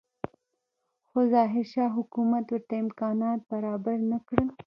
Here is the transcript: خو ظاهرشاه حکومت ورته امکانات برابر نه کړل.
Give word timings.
خو 1.07 1.19
ظاهرشاه 1.33 1.91
حکومت 1.97 2.45
ورته 2.49 2.73
امکانات 2.83 3.39
برابر 3.51 3.97
نه 4.11 4.17
کړل. 4.27 4.47